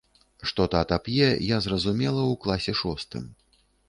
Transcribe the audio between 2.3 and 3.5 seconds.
класе шостым.